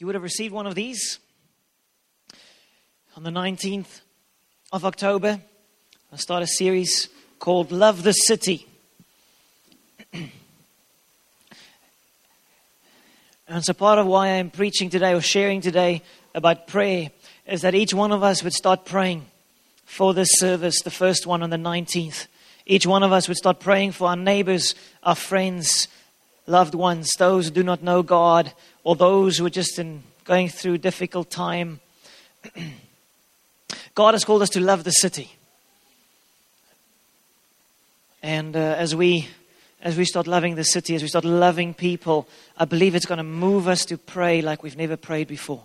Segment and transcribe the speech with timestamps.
[0.00, 1.18] You would have received one of these
[3.18, 4.00] on the 19th
[4.72, 5.42] of October.
[6.10, 8.66] I start a series called Love the City.
[10.14, 10.32] and
[13.60, 16.00] so, part of why I'm preaching today or sharing today
[16.34, 17.10] about prayer
[17.46, 19.26] is that each one of us would start praying
[19.84, 22.26] for this service, the first one on the 19th.
[22.64, 25.88] Each one of us would start praying for our neighbors, our friends,
[26.46, 28.50] loved ones, those who do not know God,
[28.84, 31.80] or those who are just in, going through difficult time.
[33.94, 35.32] God has called us to love the city.
[38.22, 39.28] And uh, as we
[39.82, 43.18] as we start loving the city, as we start loving people, I believe it's going
[43.18, 45.64] to move us to pray like we've never prayed before.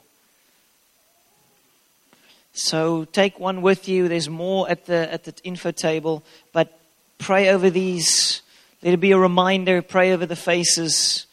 [2.54, 4.08] So take one with you.
[4.08, 6.24] There's more at the at the info table,
[6.54, 6.80] but
[7.18, 8.42] pray over these.
[8.82, 9.82] Let it be a reminder.
[9.82, 11.25] Pray over the faces,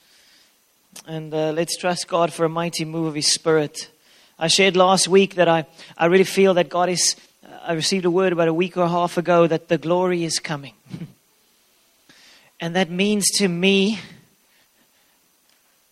[1.06, 3.91] and uh, let's trust God for a mighty move of His Spirit.
[4.38, 7.16] I shared last week that I I really feel that God is.
[7.45, 10.24] Uh, I received a word about a week or a half ago that the glory
[10.24, 10.74] is coming,
[12.60, 14.01] and that means to me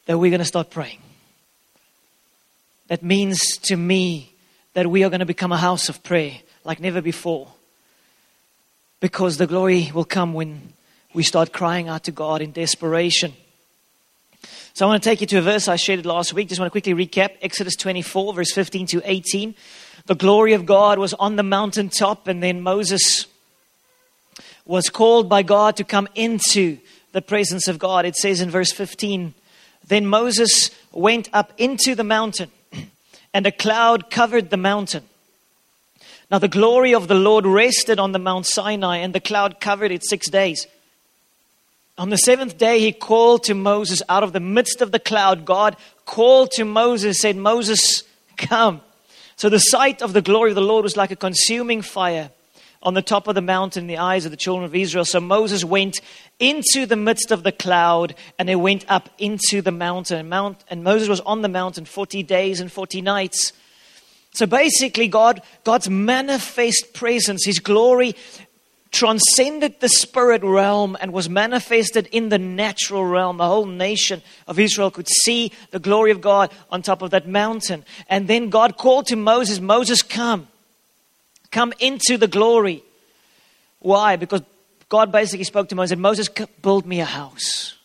[0.06, 0.98] that we're going to start praying.
[2.88, 4.32] That means to me
[4.74, 6.32] that we are going to become a house of prayer
[6.64, 7.48] like never before.
[8.98, 10.72] Because the glory will come when
[11.14, 13.32] we start crying out to God in desperation.
[14.72, 16.48] So I want to take you to a verse I shared last week.
[16.48, 19.54] Just want to quickly recap Exodus 24, verse 15 to 18.
[20.06, 23.26] The glory of God was on the mountaintop, and then Moses
[24.64, 26.78] was called by God to come into
[27.12, 28.04] the presence of God.
[28.04, 29.34] It says in verse 15
[29.86, 32.50] Then Moses went up into the mountain
[33.34, 35.04] and a cloud covered the mountain.
[36.30, 39.90] Now the glory of the Lord rested on the Mount Sinai, and the cloud covered
[39.90, 40.68] it six days.
[42.00, 45.44] On the seventh day, he called to Moses out of the midst of the cloud.
[45.44, 45.76] God
[46.06, 48.04] called to Moses, said, Moses,
[48.38, 48.80] come.
[49.36, 52.30] So the sight of the glory of the Lord was like a consuming fire
[52.82, 55.04] on the top of the mountain in the eyes of the children of Israel.
[55.04, 56.00] So Moses went
[56.38, 60.26] into the midst of the cloud and they went up into the mountain.
[60.30, 63.52] Mount, and Moses was on the mountain 40 days and 40 nights.
[64.32, 68.14] So basically, God, God's manifest presence, His glory
[68.90, 73.36] transcended the spirit realm and was manifested in the natural realm.
[73.36, 77.28] The whole nation of Israel could see the glory of God on top of that
[77.28, 77.84] mountain.
[78.08, 80.48] And then God called to Moses, Moses, come.
[81.50, 82.82] Come into the glory.
[83.78, 84.16] Why?
[84.16, 84.42] Because
[84.88, 86.28] God basically spoke to Moses and Moses,
[86.62, 87.76] build me a house.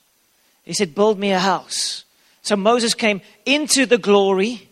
[0.64, 2.04] He said, build me a house.
[2.42, 4.65] So Moses came into the glory.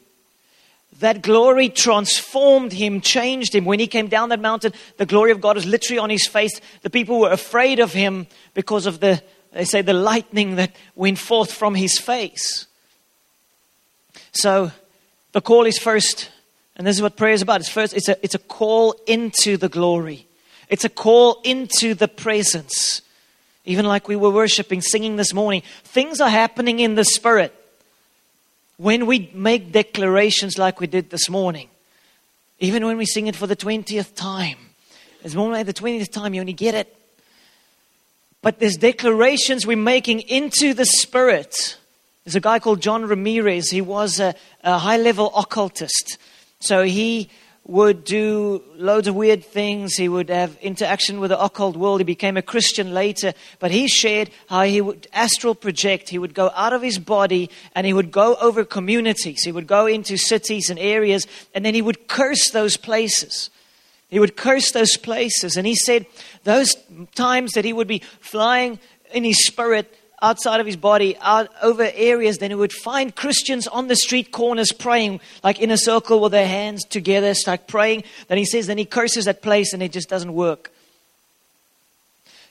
[0.99, 3.65] That glory transformed him, changed him.
[3.65, 6.59] When he came down that mountain, the glory of God was literally on his face.
[6.81, 9.21] The people were afraid of him because of the,
[9.51, 12.67] they say, the lightning that went forth from his face.
[14.33, 14.71] So
[15.31, 16.29] the call is first
[16.75, 17.61] and this is what prayer is about.
[17.61, 20.27] It's first, it's a, it's a call into the glory.
[20.69, 23.01] It's a call into the presence.
[23.65, 27.53] Even like we were worshiping, singing this morning, things are happening in the spirit.
[28.83, 31.69] When we make declarations like we did this morning,
[32.59, 34.57] even when we sing it for the 20th time,
[35.23, 36.93] it's more like the 20th time you only get it.
[38.41, 41.77] But there's declarations we're making into the spirit.
[42.25, 43.69] There's a guy called John Ramirez.
[43.69, 44.35] He was a,
[44.65, 46.17] a high level occultist.
[46.59, 47.29] So he
[47.65, 49.95] would do loads of weird things.
[49.95, 52.01] He would have interaction with the occult world.
[52.01, 56.09] He became a Christian later, but he shared how he would astral project.
[56.09, 59.43] He would go out of his body and he would go over communities.
[59.43, 63.49] He would go into cities and areas and then he would curse those places.
[64.09, 65.55] He would curse those places.
[65.55, 66.05] And he said
[66.43, 66.75] those
[67.15, 68.77] times that he would be flying
[69.13, 73.67] in his spirit outside of his body, out over areas, then he would find Christians
[73.67, 78.03] on the street corners praying, like in a circle with their hands together, start praying.
[78.29, 80.71] Then he says, then he curses that place and it just doesn't work.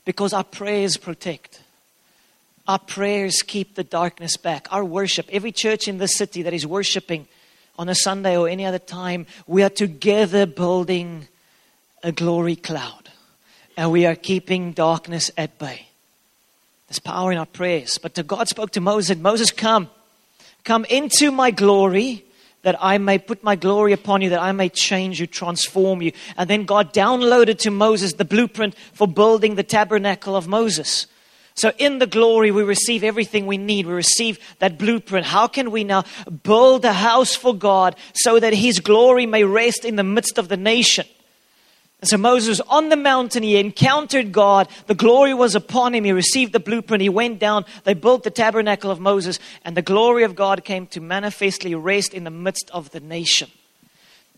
[0.05, 1.63] Because our prayers protect.
[2.69, 4.69] Our prayers keep the darkness back.
[4.71, 7.27] Our worship, every church in the city that is worshiping
[7.79, 11.27] on a Sunday or any other time, we are together building
[12.03, 13.11] a glory cloud.
[13.79, 15.87] And we are keeping darkness at bay.
[16.93, 17.97] There's power in our prayers.
[17.97, 19.89] But God spoke to Moses, Moses, come.
[20.63, 22.23] Come into my glory
[22.65, 26.13] that I may put my glory upon you, that I may change you, transform you.
[26.37, 31.07] And then God downloaded to Moses the blueprint for building the tabernacle of Moses.
[31.55, 33.87] So in the glory, we receive everything we need.
[33.87, 35.25] We receive that blueprint.
[35.25, 36.05] How can we now
[36.43, 40.49] build a house for God so that His glory may rest in the midst of
[40.49, 41.07] the nation?
[42.03, 43.45] And so Moses on the mountain.
[43.45, 44.69] He encountered God.
[44.89, 46.03] The glory was upon him.
[46.03, 47.01] He received the blueprint.
[47.01, 47.65] He went down.
[47.85, 49.39] They built the tabernacle of Moses.
[49.65, 53.53] And the glory of God came to manifestly rest in the midst of the nation.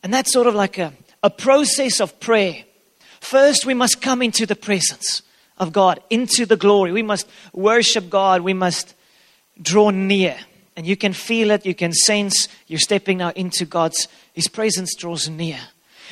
[0.03, 2.65] And that's sort of like a, a process of prayer.
[3.21, 5.23] First, we must come into the presence
[5.57, 6.93] of God, into the glory.
[6.93, 8.43] We must worship God.
[8.43, 8.95] We must
[9.63, 10.37] draw near.
[10.77, 11.65] And you can feel it.
[11.65, 15.61] You can sense you're stepping now into God's, His presence draws near.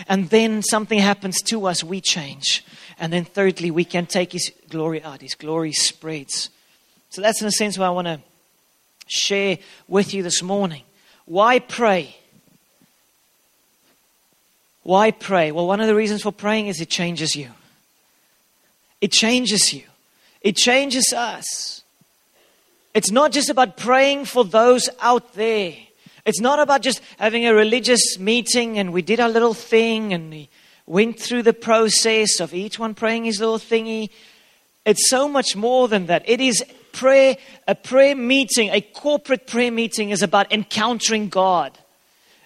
[0.09, 2.65] And then something happens to us, we change.
[2.99, 5.21] And then thirdly, we can take His glory out.
[5.23, 6.51] His glory spreads.
[7.11, 8.21] So that's in a sense what I want to
[9.07, 9.59] share
[9.89, 10.83] with you this morning.
[11.27, 12.17] Why pray?
[14.83, 15.53] Why pray?
[15.53, 17.51] Well, one of the reasons for praying is it changes you.
[19.01, 19.85] It changes you.
[20.41, 21.83] It changes us.
[22.95, 25.75] It's not just about praying for those out there.
[26.25, 30.31] It's not about just having a religious meeting and we did our little thing and
[30.31, 30.49] we
[30.87, 34.11] went through the process of each one praying his little thingy.
[34.87, 36.23] It's so much more than that.
[36.27, 37.37] It is prayer,
[37.67, 41.77] a prayer meeting, a corporate prayer meeting is about encountering God.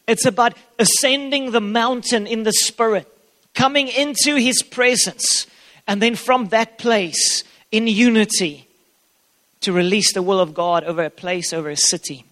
[0.07, 3.07] It's about ascending the mountain in the spirit,
[3.55, 5.47] coming into his presence,
[5.87, 7.43] and then from that place
[7.73, 8.69] in unity
[9.61, 12.25] to release the will of God over a place, over a city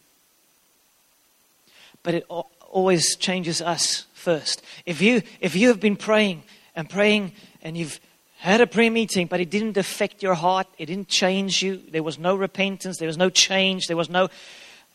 [2.05, 4.63] but it always changes us first.
[4.87, 6.45] If you, if you have been praying
[6.77, 7.99] and praying and you've
[8.39, 12.03] had a prayer meeting, but it didn't affect your heart, it didn't change you, there
[12.03, 14.29] was no repentance, there was no change, there was no,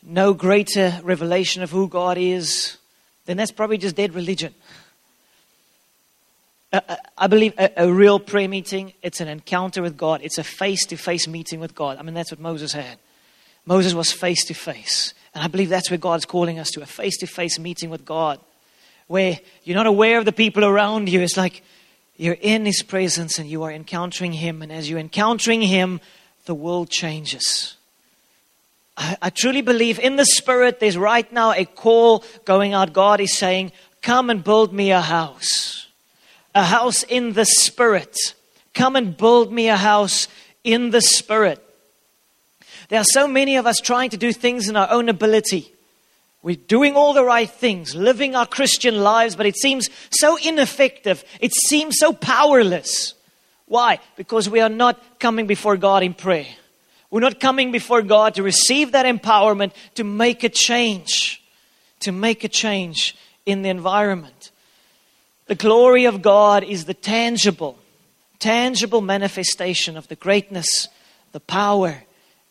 [0.02, 2.78] no greater revelation of who God is,
[3.26, 4.54] then that's probably just dead religion.
[7.18, 10.20] I believe a, a, real prayer meeting, it's an encounter with God.
[10.22, 11.98] It's a face to face meeting with God.
[11.98, 12.96] I mean, that's what Moses had.
[13.66, 15.12] Moses was face to face.
[15.34, 18.04] And I believe that's where God's calling us to a face to face meeting with
[18.04, 18.40] God,
[19.06, 21.20] where you're not aware of the people around you.
[21.20, 21.62] It's like
[22.16, 24.62] you're in His presence and you are encountering Him.
[24.62, 26.00] And as you're encountering Him,
[26.46, 27.76] the world changes.
[28.96, 32.92] I, I truly believe in the Spirit, there's right now a call going out.
[32.92, 33.72] God is saying,
[34.02, 35.86] Come and build me a house.
[36.54, 38.16] A house in the Spirit.
[38.74, 40.26] Come and build me a house
[40.64, 41.64] in the Spirit.
[42.90, 45.72] There are so many of us trying to do things in our own ability.
[46.42, 51.24] We're doing all the right things, living our Christian lives, but it seems so ineffective.
[51.40, 53.14] It seems so powerless.
[53.66, 54.00] Why?
[54.16, 56.46] Because we are not coming before God in prayer.
[57.10, 61.42] We're not coming before God to receive that empowerment to make a change,
[62.00, 63.16] to make a change
[63.46, 64.50] in the environment.
[65.46, 67.78] The glory of God is the tangible,
[68.40, 70.88] tangible manifestation of the greatness,
[71.30, 72.02] the power,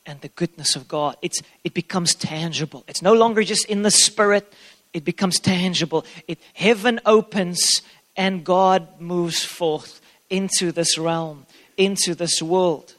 [0.05, 1.17] and the goodness of God.
[1.21, 2.83] It's, it becomes tangible.
[2.87, 4.51] It's no longer just in the spirit,
[4.93, 6.05] it becomes tangible.
[6.27, 7.81] It, heaven opens
[8.17, 11.45] and God moves forth into this realm,
[11.77, 12.93] into this world.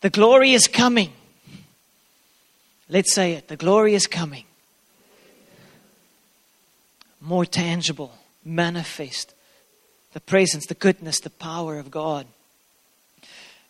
[0.00, 1.12] The glory is coming.
[2.88, 3.48] Let's say it.
[3.48, 4.44] The glory is coming.
[7.20, 8.12] More tangible,
[8.44, 9.34] manifest.
[10.14, 12.26] The presence, the goodness, the power of God.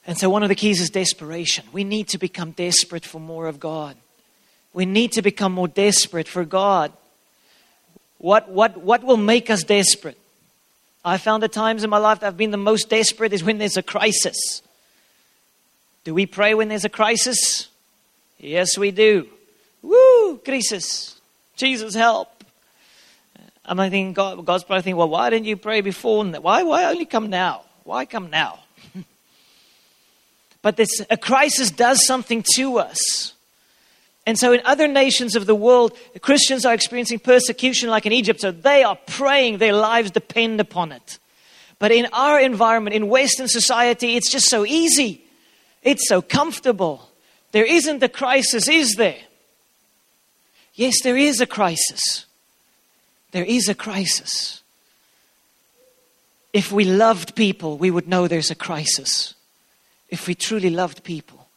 [0.06, 1.64] And so, one of the keys is desperation.
[1.72, 3.96] We need to become desperate for more of God.
[4.72, 6.92] We need to become more desperate for God.
[8.18, 10.18] What, what, what will make us desperate?
[11.04, 13.58] I found the times in my life that I've been the most desperate is when
[13.58, 14.62] there's a crisis.
[16.04, 17.68] Do we pray when there's a crisis?
[18.38, 19.28] Yes, we do.
[19.82, 21.18] Woo, crisis.
[21.56, 22.44] Jesus, help.
[23.64, 26.24] I'm thinking, God, God's probably thinking, well, why didn't you pray before?
[26.24, 27.62] Why, why only come now?
[27.84, 28.59] Why come now?
[30.62, 33.34] But this, a crisis does something to us.
[34.26, 38.40] And so, in other nations of the world, Christians are experiencing persecution like in Egypt,
[38.40, 41.18] so they are praying, their lives depend upon it.
[41.78, 45.24] But in our environment, in Western society, it's just so easy.
[45.82, 47.08] It's so comfortable.
[47.52, 49.18] There isn't a crisis, is there?
[50.74, 52.26] Yes, there is a crisis.
[53.32, 54.62] There is a crisis.
[56.52, 59.34] If we loved people, we would know there's a crisis.
[60.10, 61.48] If we truly loved people,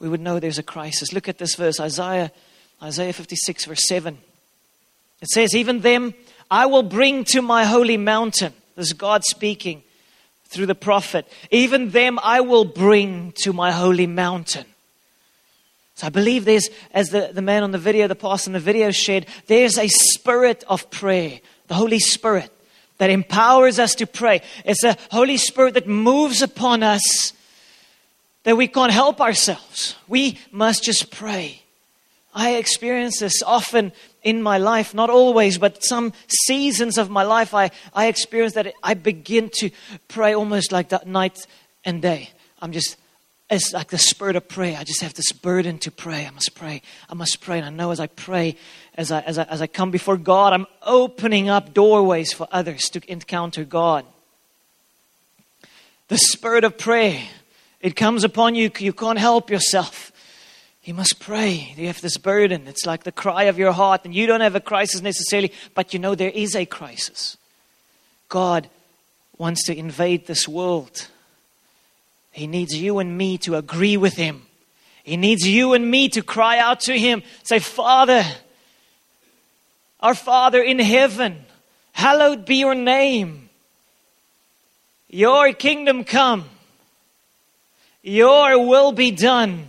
[0.00, 1.12] we would know there's a crisis.
[1.12, 2.30] Look at this verse, Isaiah,
[2.82, 4.16] Isaiah 56, verse 7.
[5.20, 6.14] It says, Even them
[6.50, 8.52] I will bring to my holy mountain.
[8.76, 9.82] This is God speaking
[10.44, 11.26] through the prophet.
[11.50, 14.64] Even them I will bring to my holy mountain.
[15.96, 18.60] So I believe there's, as the, the man on the video, the pastor in the
[18.60, 22.52] video shared, there's a spirit of prayer, the Holy Spirit,
[22.98, 24.42] that empowers us to pray.
[24.64, 27.32] It's a Holy Spirit that moves upon us
[28.48, 29.94] that we can't help ourselves.
[30.08, 31.60] We must just pray.
[32.34, 36.14] I experience this often in my life, not always, but some
[36.46, 39.68] seasons of my life, I, I experience that I begin to
[40.08, 41.46] pray almost like that night
[41.84, 42.30] and day.
[42.62, 42.96] I'm just,
[43.50, 44.78] it's like the spirit of prayer.
[44.78, 46.24] I just have this burden to pray.
[46.24, 46.80] I must pray.
[47.10, 47.58] I must pray.
[47.58, 48.56] And I know as I pray,
[48.94, 52.88] as I, as I, as I come before God, I'm opening up doorways for others
[52.92, 54.06] to encounter God.
[56.08, 57.20] The spirit of prayer,
[57.80, 58.70] it comes upon you.
[58.78, 60.12] You can't help yourself.
[60.84, 61.74] You must pray.
[61.76, 62.66] You have this burden.
[62.66, 65.92] It's like the cry of your heart, and you don't have a crisis necessarily, but
[65.92, 67.36] you know there is a crisis.
[68.28, 68.68] God
[69.36, 71.08] wants to invade this world.
[72.32, 74.42] He needs you and me to agree with Him.
[75.04, 77.22] He needs you and me to cry out to Him.
[77.42, 78.24] Say, Father,
[80.00, 81.44] our Father in heaven,
[81.92, 83.48] hallowed be your name.
[85.08, 86.48] Your kingdom come.
[88.08, 89.68] Your will be done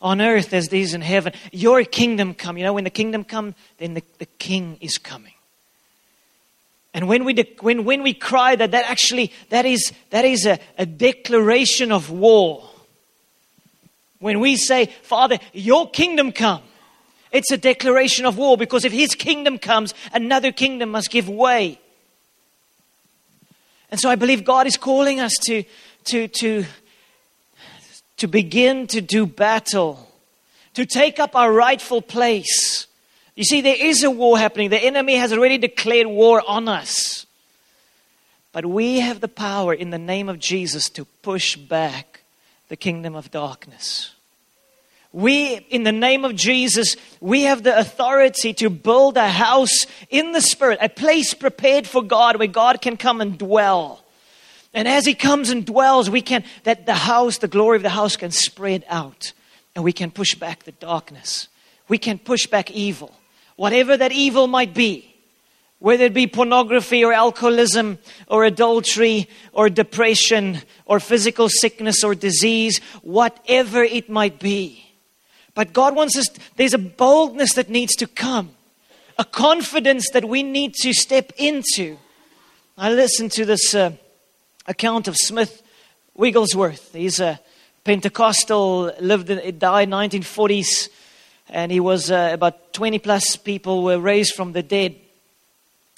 [0.00, 1.32] on earth as these in heaven.
[1.50, 2.56] Your kingdom come.
[2.56, 5.32] You know, when the kingdom come, then the, the king is coming.
[6.94, 10.46] And when we, de- when, when we cry that, that actually, that is, that is
[10.46, 12.70] a, a declaration of war.
[14.20, 16.62] When we say, Father, your kingdom come,
[17.32, 21.80] it's a declaration of war because if his kingdom comes, another kingdom must give way.
[23.90, 25.64] And so I believe God is calling us to,
[26.04, 26.64] to, to,
[28.18, 30.10] to begin to do battle,
[30.74, 32.86] to take up our rightful place.
[33.34, 34.70] You see, there is a war happening.
[34.70, 37.26] The enemy has already declared war on us.
[38.52, 42.22] But we have the power in the name of Jesus to push back
[42.68, 44.14] the kingdom of darkness.
[45.12, 50.32] We, in the name of Jesus, we have the authority to build a house in
[50.32, 54.02] the Spirit, a place prepared for God where God can come and dwell.
[54.76, 57.88] And as he comes and dwells, we can, that the house, the glory of the
[57.88, 59.32] house can spread out.
[59.74, 61.48] And we can push back the darkness.
[61.88, 63.18] We can push back evil.
[63.56, 65.14] Whatever that evil might be.
[65.78, 72.78] Whether it be pornography or alcoholism or adultery or depression or physical sickness or disease,
[73.00, 74.84] whatever it might be.
[75.54, 78.50] But God wants us, there's a boldness that needs to come,
[79.18, 81.96] a confidence that we need to step into.
[82.76, 83.74] I listened to this.
[83.74, 83.92] Uh,
[84.66, 85.62] account of Smith
[86.14, 86.92] Wigglesworth.
[86.92, 87.40] He's a
[87.84, 90.88] Pentecostal, lived in, died 1940s,
[91.48, 94.96] and he was uh, about 20 plus people were raised from the dead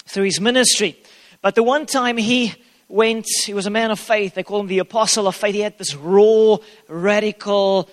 [0.04, 0.98] through his ministry.
[1.40, 2.54] But the one time he
[2.88, 4.34] went, he was a man of faith.
[4.34, 5.54] They call him the apostle of faith.
[5.54, 6.58] He had this raw,
[6.88, 7.88] radical,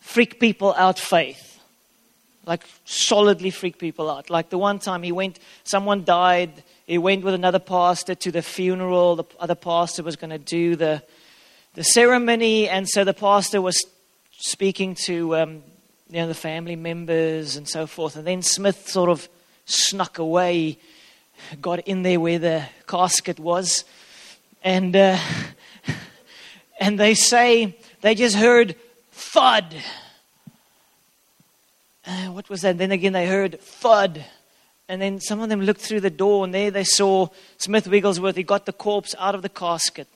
[0.00, 1.58] freak people out faith.
[2.44, 4.28] Like solidly freak people out.
[4.28, 8.42] Like the one time he went, someone died, he went with another pastor to the
[8.42, 9.14] funeral.
[9.14, 11.04] The other pastor was going to do the,
[11.74, 13.80] the ceremony, and so the pastor was
[14.38, 15.62] speaking to um,
[16.08, 18.16] you know, the family members and so forth.
[18.16, 19.28] And then Smith sort of
[19.66, 20.78] snuck away,
[21.62, 23.84] got in there where the casket was,
[24.64, 25.16] and uh,
[26.80, 28.74] and they say they just heard
[29.12, 29.76] thud.
[32.04, 32.78] Uh, what was that?
[32.78, 34.24] Then again, they heard thud.
[34.90, 37.28] And then some of them looked through the door, and there they saw
[37.58, 38.34] Smith Wigglesworth.
[38.34, 40.08] He got the corpse out of the casket.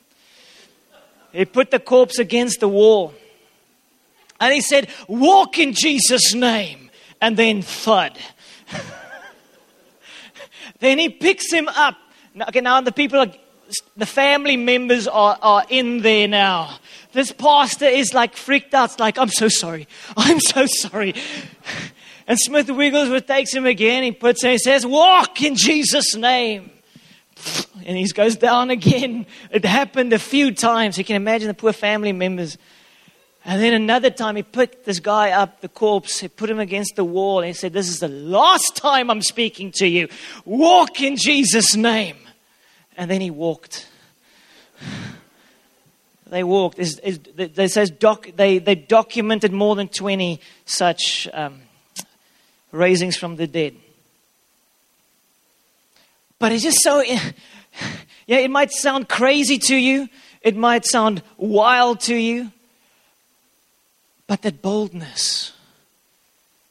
[1.30, 3.14] He put the corpse against the wall.
[4.40, 6.90] And he said, Walk in Jesus' name.
[7.20, 8.18] And then thud.
[10.80, 11.94] then he picks him up.
[12.48, 13.32] Okay, now the people are,
[13.96, 16.78] the family members are, are in there now.
[17.12, 18.90] This pastor is like freaked out.
[18.90, 19.86] It's like, I'm so sorry.
[20.16, 21.14] I'm so sorry.
[22.26, 24.02] And Smith Wigglesworth takes him again.
[24.02, 26.70] He puts him, he says, Walk in Jesus' name.
[27.86, 29.26] And he goes down again.
[29.50, 30.96] It happened a few times.
[30.96, 32.56] You can imagine the poor family members.
[33.44, 36.96] And then another time he picked this guy up, the corpse, he put him against
[36.96, 40.08] the wall, and he said, This is the last time I'm speaking to you.
[40.46, 42.16] Walk in Jesus' name.
[42.96, 43.88] And then he walked.
[46.26, 46.78] They walked.
[46.80, 51.60] It says doc, they, they documented more than 20 such um,
[52.74, 53.76] raisings from the dead.
[56.38, 57.00] But it's just so,
[58.26, 60.08] yeah, it might sound crazy to you,
[60.42, 62.50] it might sound wild to you,
[64.26, 65.52] but that boldness,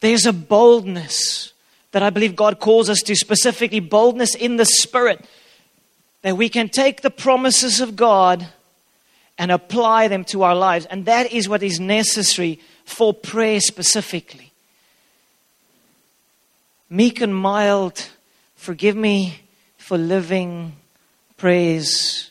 [0.02, 1.54] there's a boldness
[1.92, 5.24] that I believe God calls us to, specifically boldness in the Spirit,
[6.24, 8.48] that we can take the promises of God
[9.38, 10.86] and apply them to our lives.
[10.88, 14.53] And that is what is necessary for prayer specifically
[16.94, 18.08] meek and mild,
[18.56, 19.40] forgive me
[19.78, 20.74] for living
[21.38, 22.30] praise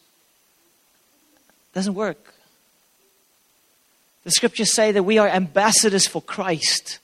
[1.75, 2.35] doesn't work.
[4.25, 7.01] The scriptures say that we are ambassadors for Christ.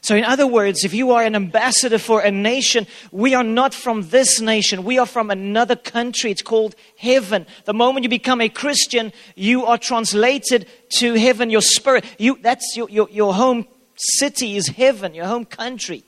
[0.00, 3.74] So, in other words, if you are an ambassador for a nation, we are not
[3.74, 4.84] from this nation.
[4.84, 6.30] We are from another country.
[6.30, 7.46] It's called heaven.
[7.64, 10.66] The moment you become a Christian, you are translated
[10.98, 11.50] to heaven.
[11.50, 13.66] Your spirit, you, that's your, your, your home
[13.96, 16.04] city is heaven, your home country.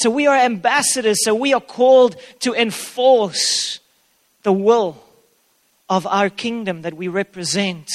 [0.00, 1.18] So, we are ambassadors.
[1.24, 3.80] So, we are called to enforce
[4.44, 4.96] the will
[5.90, 7.88] of our kingdom that we represent.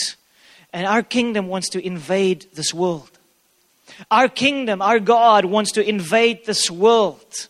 [0.72, 3.10] And our kingdom wants to invade this world.
[4.12, 7.48] Our kingdom, our God wants to invade this world.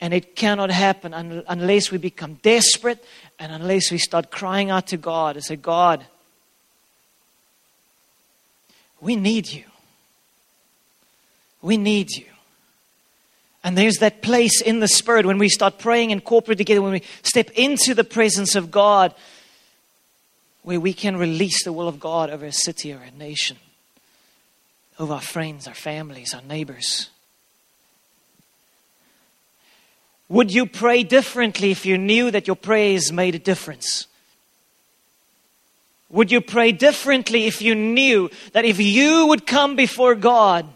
[0.00, 3.04] And it cannot happen un- unless we become desperate
[3.38, 6.04] and unless we start crying out to God and say, God,
[9.00, 9.64] we need you.
[11.62, 12.26] We need you.
[13.66, 16.92] And there's that place in the Spirit when we start praying in corporate together, when
[16.92, 19.12] we step into the presence of God,
[20.62, 23.56] where we can release the will of God over a city or a nation
[25.00, 27.10] over our friends, our families, our neighbors?
[30.28, 34.06] Would you pray differently if you knew that your prayers made a difference?
[36.10, 40.66] Would you pray differently if you knew that if you would come before God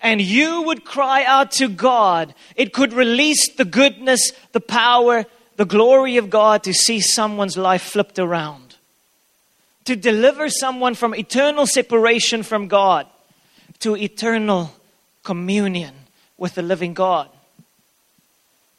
[0.00, 5.24] and you would cry out to God, it could release the goodness, the power,
[5.56, 8.76] the glory of God to see someone's life flipped around,
[9.84, 13.06] to deliver someone from eternal separation from God?
[13.80, 14.72] to eternal
[15.24, 15.94] communion
[16.38, 17.28] with the living God?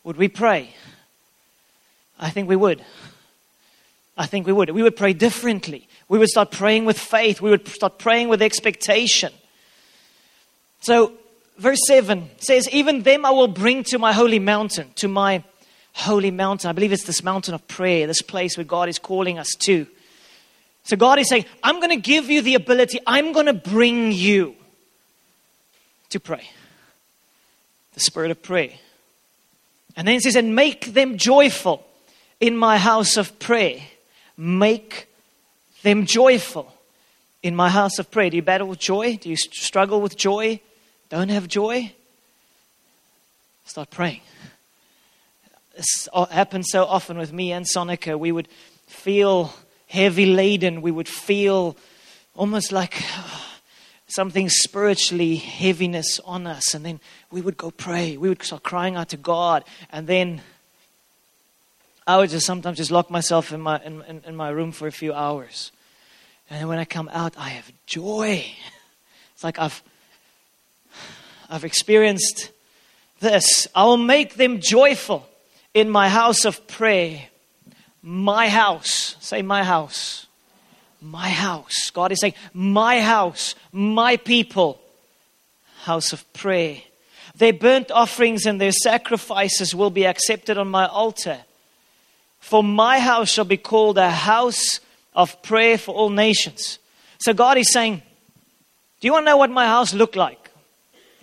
[0.03, 0.73] Would we pray?
[2.19, 2.83] I think we would.
[4.17, 4.69] I think we would.
[4.69, 5.87] We would pray differently.
[6.07, 7.41] We would start praying with faith.
[7.41, 9.33] We would start praying with expectation.
[10.81, 11.13] So,
[11.57, 15.43] verse 7 says, Even them I will bring to my holy mountain, to my
[15.93, 16.69] holy mountain.
[16.69, 19.87] I believe it's this mountain of prayer, this place where God is calling us to.
[20.83, 24.11] So, God is saying, I'm going to give you the ability, I'm going to bring
[24.11, 24.55] you
[26.09, 26.49] to pray.
[27.93, 28.71] The spirit of prayer.
[29.95, 31.85] And then it says, and make them joyful
[32.39, 33.81] in my house of prayer.
[34.37, 35.07] Make
[35.83, 36.73] them joyful
[37.43, 38.29] in my house of prayer.
[38.29, 39.17] Do you battle with joy?
[39.17, 40.59] Do you struggle with joy?
[41.11, 41.91] Don't have joy?
[43.65, 44.21] Start praying.
[45.75, 48.17] This happens so often with me and Sonica.
[48.17, 48.47] We would
[48.87, 49.53] feel
[49.87, 50.81] heavy laden.
[50.81, 51.75] We would feel
[52.33, 53.39] almost like uh,
[54.07, 56.73] something spiritually heaviness on us.
[56.73, 58.15] And then we would go pray.
[58.15, 59.65] We would start crying out to God.
[59.91, 60.41] And then
[62.07, 64.87] I would just sometimes just lock myself in my, in, in, in my room for
[64.87, 65.73] a few hours.
[66.49, 68.45] And then when I come out, I have joy.
[69.33, 69.81] It's like I've,
[71.51, 72.49] I've experienced
[73.19, 73.67] this.
[73.75, 75.27] I will make them joyful
[75.73, 77.27] in my house of prayer.
[78.01, 79.15] My house.
[79.19, 80.25] Say, my house
[81.01, 81.89] my house.
[81.89, 84.79] God is saying, my house, my people,
[85.81, 86.77] house of prayer.
[87.35, 91.39] Their burnt offerings and their sacrifices will be accepted on my altar.
[92.39, 94.79] For my house shall be called a house
[95.13, 96.77] of prayer for all nations.
[97.19, 98.01] So God is saying,
[98.99, 100.40] Do you want to know what my house looked like?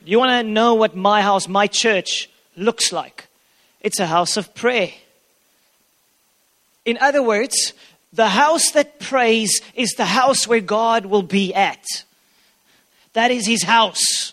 [0.09, 3.29] You want to know what my house, my church, looks like?
[3.83, 4.90] It's a house of prayer.
[6.87, 7.75] In other words,
[8.14, 11.85] the house that prays is the house where God will be at.
[13.12, 14.33] That is his house.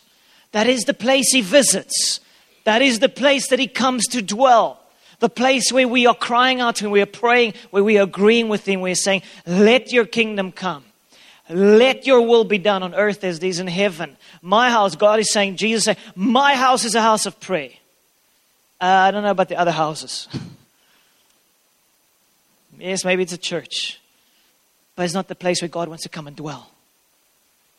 [0.54, 2.22] That is the place he visits.
[2.64, 4.80] That is the place that he comes to dwell.
[5.20, 8.48] The place where we are crying out and we are praying, where we are agreeing
[8.48, 8.80] with him.
[8.80, 10.86] We're saying, Let your kingdom come.
[11.50, 14.18] Let your will be done on earth as it is in heaven.
[14.42, 17.70] My house, God is saying, Jesus said, My house is a house of prayer.
[18.82, 20.28] Uh, I don't know about the other houses.
[22.78, 24.02] Yes, maybe it's a church,
[24.98, 26.70] but it's not the place where God wants to come and dwell.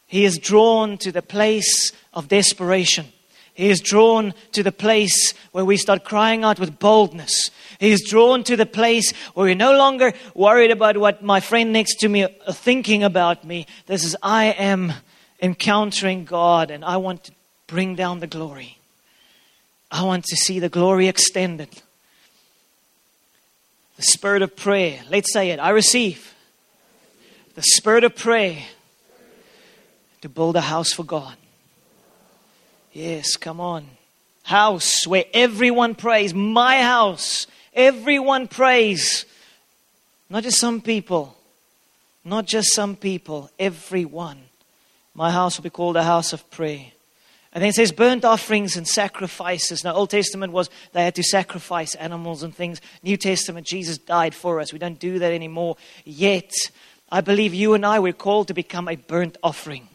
[0.06, 3.06] He is drawn to the place of desperation.
[3.56, 7.50] He is drawn to the place where we start crying out with boldness.
[7.80, 11.72] He is drawn to the place where we're no longer worried about what my friend
[11.72, 13.66] next to me are thinking about me.
[13.86, 14.92] This is, I am
[15.40, 17.32] encountering God and I want to
[17.66, 18.76] bring down the glory.
[19.90, 21.70] I want to see the glory extended.
[23.96, 25.00] The spirit of prayer.
[25.08, 25.60] Let's say it.
[25.60, 26.34] I receive
[27.54, 28.58] the spirit of prayer
[30.20, 31.36] to build a house for God.
[32.96, 33.86] Yes, come on.
[34.42, 36.32] House where everyone prays.
[36.32, 37.46] My house.
[37.74, 39.26] Everyone prays.
[40.30, 41.36] Not just some people.
[42.24, 43.50] Not just some people.
[43.58, 44.38] Everyone.
[45.12, 46.86] My house will be called a house of prayer.
[47.52, 49.84] And then it says burnt offerings and sacrifices.
[49.84, 52.80] Now, Old Testament was they had to sacrifice animals and things.
[53.02, 54.72] New Testament, Jesus died for us.
[54.72, 55.76] We don't do that anymore.
[56.06, 56.50] Yet,
[57.12, 59.86] I believe you and I were called to become a burnt offering.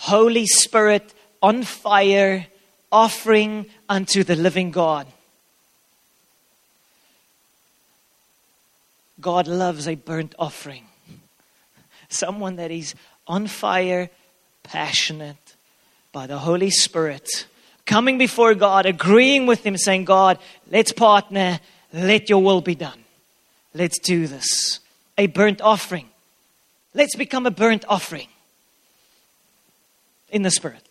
[0.00, 2.46] Holy Spirit on fire
[2.90, 5.06] offering unto the living God.
[9.20, 10.86] God loves a burnt offering.
[12.08, 12.94] Someone that is
[13.26, 14.08] on fire,
[14.62, 15.54] passionate
[16.12, 17.46] by the Holy Spirit,
[17.84, 20.38] coming before God, agreeing with Him, saying, God,
[20.70, 21.60] let's partner,
[21.92, 23.04] let your will be done.
[23.74, 24.80] Let's do this.
[25.18, 26.08] A burnt offering.
[26.94, 28.28] Let's become a burnt offering
[30.30, 30.82] in the Spirit.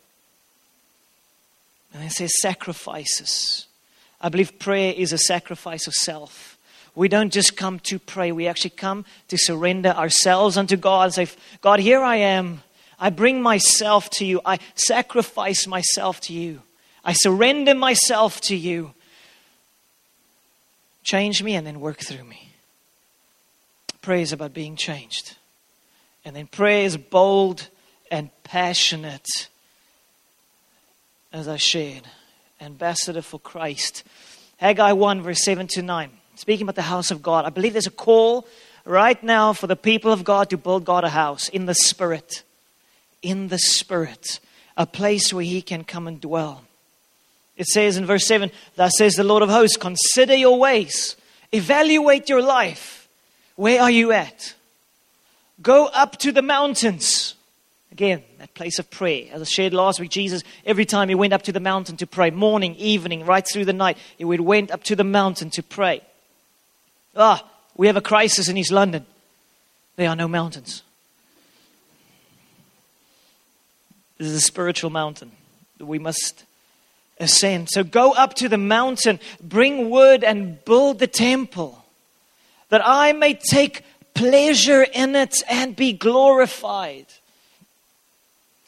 [1.93, 3.65] And it says sacrifices.
[4.21, 6.57] I believe prayer is a sacrifice of self.
[6.95, 11.13] We don't just come to pray, we actually come to surrender ourselves unto God and
[11.13, 11.27] say,
[11.61, 12.61] God, here I am.
[12.99, 14.41] I bring myself to you.
[14.43, 16.61] I sacrifice myself to you.
[17.05, 18.93] I surrender myself to you.
[21.03, 22.51] Change me and then work through me.
[24.01, 25.37] Prayer is about being changed.
[26.25, 27.69] And then prayer is bold
[28.11, 29.47] and passionate,
[31.31, 32.03] as I shared.
[32.61, 34.03] Ambassador for Christ.
[34.57, 37.43] Haggai 1, verse 7 to 9 speaking about the house of God.
[37.43, 38.47] I believe there's a call
[38.85, 42.43] right now for the people of God to build God a house in the Spirit.
[43.21, 44.39] In the Spirit.
[44.77, 46.63] A place where He can come and dwell.
[47.57, 51.17] It says in verse 7 Thus says the Lord of hosts, consider your ways,
[51.51, 53.09] evaluate your life.
[53.57, 54.55] Where are you at?
[55.61, 57.35] Go up to the mountains.
[57.91, 59.25] Again, that place of prayer.
[59.31, 62.07] As I shared last week, Jesus, every time he went up to the mountain to
[62.07, 65.63] pray, morning, evening, right through the night, he would went up to the mountain to
[65.63, 66.01] pray.
[67.15, 67.43] Ah,
[67.75, 69.05] we have a crisis in East London.
[69.95, 70.83] There are no mountains.
[74.17, 75.31] This is a spiritual mountain
[75.77, 76.43] that we must
[77.19, 77.69] ascend.
[77.69, 81.83] So go up to the mountain, bring wood, and build the temple,
[82.69, 87.07] that I may take pleasure in it and be glorified.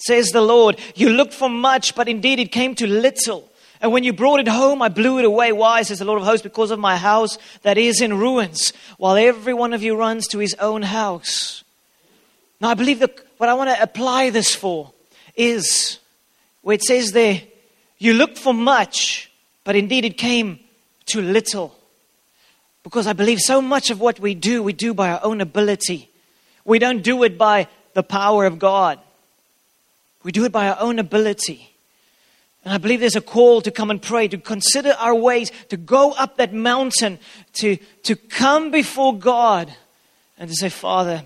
[0.04, 3.48] Says the Lord, you looked for much, but indeed it came to little.
[3.82, 5.52] And when you brought it home, I blew it away.
[5.52, 6.44] Why, says the Lord of hosts?
[6.44, 10.40] Because of my house that is in ruins, while every one of you runs to
[10.40, 11.64] his own house.
[12.60, 14.92] Now, I believe that what I want to apply this for
[15.36, 16.00] is
[16.62, 17.42] where it says there,
[18.00, 19.32] you looked for much,
[19.64, 20.60] but indeed it came
[21.08, 21.76] to little.
[22.84, 26.10] Because I believe so much of what we do, we do by our own ability.
[26.66, 29.00] We don't do it by the power of God.
[30.24, 31.72] We do it by our own ability.
[32.64, 35.78] And I believe there's a call to come and pray, to consider our ways, to
[35.78, 37.18] go up that mountain,
[37.54, 39.74] to, to come before God
[40.38, 41.24] and to say, Father,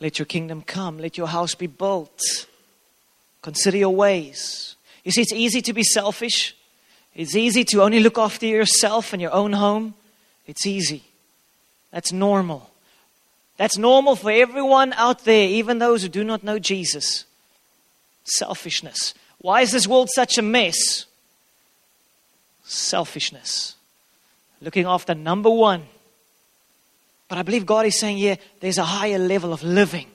[0.00, 2.20] let your kingdom come, let your house be built.
[3.42, 4.76] Consider your ways.
[5.04, 6.56] You see, it's easy to be selfish.
[7.14, 9.94] It's easy to only look after yourself and your own home.
[10.46, 11.02] It's easy.
[11.90, 12.70] That's normal.
[13.56, 17.24] That's normal for everyone out there, even those who do not know Jesus
[18.26, 19.14] selfishness.
[19.38, 21.06] Why is this world such a mess?
[22.64, 23.76] Selfishness.
[24.60, 25.84] Looking after number one.
[27.28, 30.08] But I believe God is saying here there's a higher level of living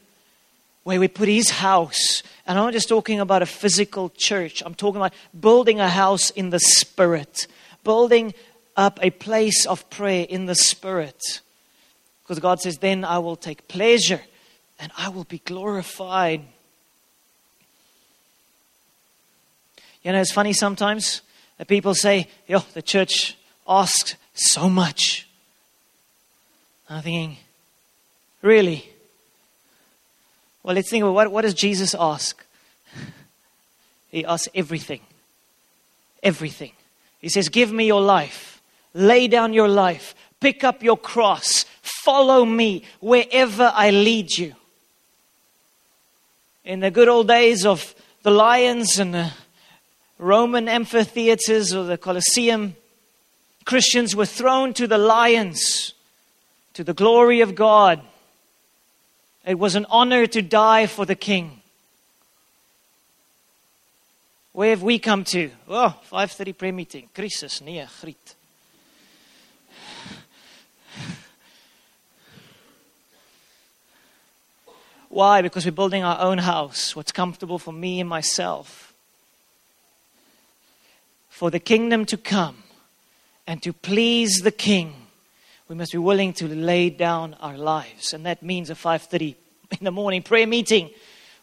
[0.84, 2.24] where we put His house.
[2.46, 6.30] And I'm not just talking about a physical church, I'm talking about building a house
[6.32, 7.48] in the Spirit,
[7.84, 8.34] building
[8.76, 11.42] up a place of prayer in the Spirit.
[12.32, 14.22] Because God says, then I will take pleasure
[14.80, 16.40] and I will be glorified.
[20.02, 21.24] You know, it's funny sometimes
[21.58, 25.28] that people say, yo, the church asks so much.
[26.90, 27.36] I'm thinking,
[28.42, 28.90] really?
[30.64, 32.46] Well, let's think about what, what does Jesus ask?
[34.10, 35.02] He asks everything.
[36.24, 36.72] Everything.
[37.20, 38.62] He says, Give me your life.
[38.94, 40.16] Lay down your life.
[40.40, 41.66] Pick up your cross.
[42.04, 44.56] Follow me wherever I lead you.
[46.66, 49.32] In the good old days of the lions and the
[50.18, 52.76] Roman amphitheaters or the Colosseum,
[53.66, 55.94] Christians were thrown to the lions
[56.74, 58.02] to the glory of God.
[59.46, 61.62] It was an honor to die for the king.
[64.54, 65.52] Where have we come to?
[65.68, 67.10] Oh, 5:30 prayer meeting.
[67.14, 68.36] Crisis, nee, griet.
[75.12, 75.42] Why?
[75.42, 78.92] Because we're building our own house, what's comfortable for me and myself
[81.30, 82.64] for the kingdom to come
[83.48, 84.94] and to please the king,
[85.68, 88.14] we must be willing to lay down our lives.
[88.14, 89.36] And that means a 5:30
[89.72, 90.92] in the morning prayer meeting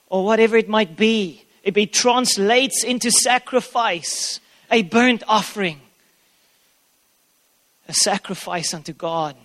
[0.07, 1.45] or whatever it might be.
[1.63, 5.81] It be translates into sacrifice, a burnt offering,
[7.87, 9.37] a sacrifice unto God.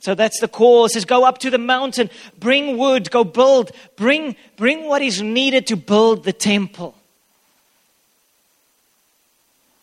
[0.00, 0.84] So that's the call.
[0.84, 5.22] It says, go up to the mountain, bring wood, go build, bring, bring what is
[5.22, 6.94] needed to build the temple.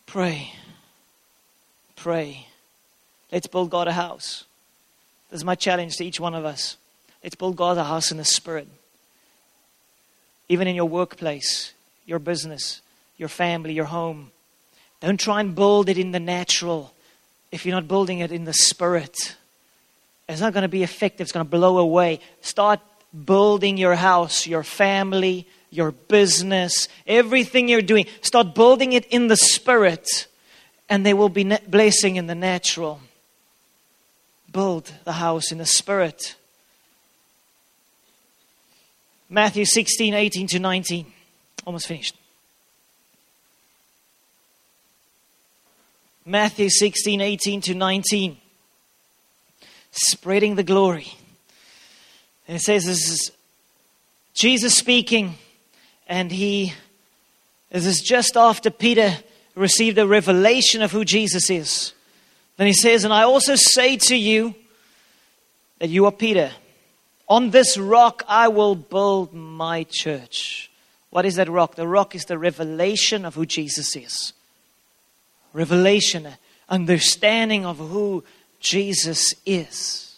[0.05, 0.53] Pray.
[1.95, 2.47] Pray.
[3.31, 4.45] Let's build God a house.
[5.31, 6.77] This is my challenge to each one of us.
[7.23, 8.67] Let's build God a house in the Spirit.
[10.49, 11.73] Even in your workplace,
[12.05, 12.81] your business,
[13.17, 14.31] your family, your home.
[14.99, 16.93] Don't try and build it in the natural
[17.51, 19.35] if you're not building it in the Spirit.
[20.27, 22.19] It's not going to be effective, it's going to blow away.
[22.41, 22.79] Start
[23.25, 28.05] building your house, your family, your business, everything you're doing.
[28.21, 30.27] Start building it in the Spirit,
[30.89, 33.01] and there will be blessing in the natural.
[34.51, 36.35] Build the house in the Spirit.
[39.29, 41.11] Matthew 16, 18 to 19.
[41.65, 42.15] Almost finished.
[46.25, 48.37] Matthew 16, 18 to 19.
[49.93, 51.13] Spreading the glory.
[52.47, 53.31] And it says this is
[54.33, 55.35] Jesus speaking,
[56.07, 56.73] and he,
[57.71, 59.15] this is just after Peter
[59.55, 61.93] received a revelation of who Jesus is.
[62.57, 64.55] Then he says, And I also say to you
[65.77, 66.51] that you are Peter.
[67.29, 70.71] On this rock I will build my church.
[71.11, 71.75] What is that rock?
[71.75, 74.33] The rock is the revelation of who Jesus is.
[75.53, 76.27] Revelation,
[76.67, 78.23] understanding of who
[78.63, 80.17] Jesus is.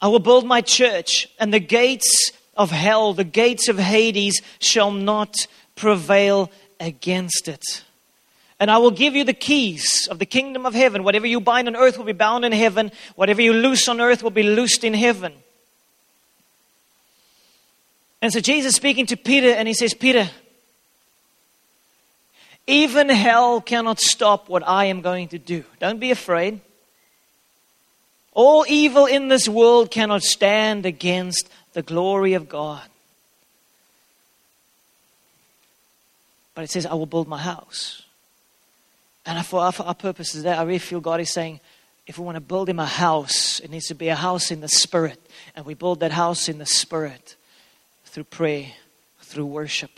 [0.00, 4.90] I will build my church, and the gates of hell, the gates of Hades, shall
[4.90, 5.46] not
[5.76, 7.84] prevail against it.
[8.58, 11.04] And I will give you the keys of the kingdom of heaven.
[11.04, 12.90] Whatever you bind on earth will be bound in heaven.
[13.14, 15.32] Whatever you loose on earth will be loosed in heaven.
[18.20, 20.30] And so Jesus speaking to Peter, and he says, Peter,
[22.66, 25.64] even hell cannot stop what I am going to do.
[25.80, 26.60] Don't be afraid.
[28.32, 32.82] All evil in this world cannot stand against the glory of God.
[36.54, 38.02] But it says, I will build my house.
[39.24, 41.60] And for our, for our purposes there, I really feel God is saying,
[42.06, 44.60] if we want to build him a house, it needs to be a house in
[44.60, 45.20] the Spirit.
[45.54, 47.36] And we build that house in the Spirit
[48.06, 48.66] through prayer,
[49.20, 49.90] through worship.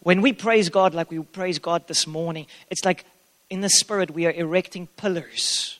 [0.00, 3.04] When we praise God like we praise God this morning, it's like
[3.50, 5.78] in the Spirit we are erecting pillars.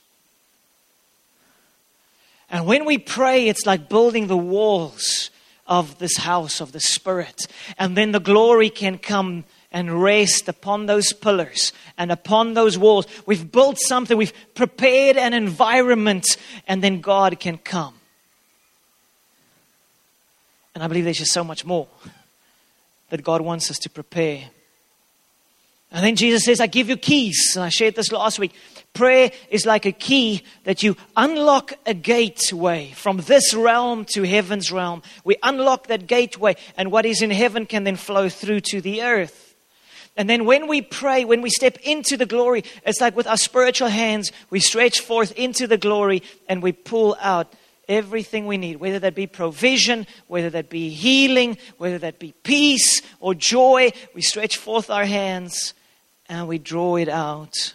[2.50, 5.31] And when we pray, it's like building the walls
[5.66, 7.46] of this house of the Spirit.
[7.78, 13.07] And then the glory can come and rest upon those pillars and upon those walls.
[13.26, 17.94] We've built something, we've prepared an environment, and then God can come.
[20.74, 21.87] And I believe there's just so much more
[23.10, 24.44] that God wants us to prepare.
[25.90, 27.54] And then Jesus says, I give you keys.
[27.54, 28.52] And I shared this last week.
[28.92, 34.72] Prayer is like a key that you unlock a gateway from this realm to heaven's
[34.72, 35.02] realm.
[35.24, 39.02] We unlock that gateway, and what is in heaven can then flow through to the
[39.02, 39.54] earth.
[40.16, 43.36] And then when we pray, when we step into the glory, it's like with our
[43.36, 47.52] spiritual hands, we stretch forth into the glory and we pull out
[47.88, 53.03] everything we need, whether that be provision, whether that be healing, whether that be peace
[53.20, 53.92] or joy.
[54.14, 55.74] We stretch forth our hands
[56.29, 57.74] and we draw it out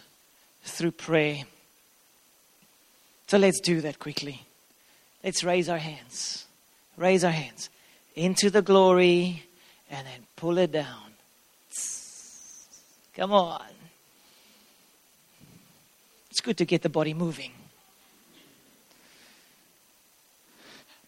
[0.62, 1.42] through prayer.
[3.26, 4.42] So let's do that quickly.
[5.22, 6.44] Let's raise our hands.
[6.96, 7.70] Raise our hands
[8.14, 9.42] into the glory
[9.90, 11.12] and then pull it down.
[13.14, 13.62] Come on.
[16.30, 17.52] It's good to get the body moving.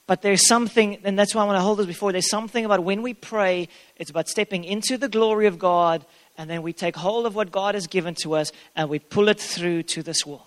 [0.07, 2.12] But there's something, and that's why I want to hold this before.
[2.12, 6.05] There's something about when we pray, it's about stepping into the glory of God,
[6.38, 9.29] and then we take hold of what God has given to us and we pull
[9.29, 10.42] it through to this world.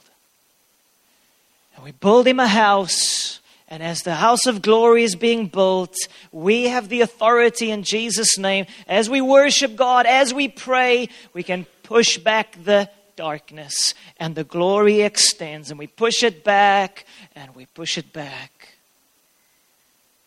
[1.75, 5.95] And we build Him a house, and as the house of glory is being built,
[6.31, 8.65] we have the authority in Jesus' name.
[8.87, 14.45] As we worship God, as we pray, we can push back the darkness, and the
[14.45, 18.58] glory extends, and we push it back, and we push it back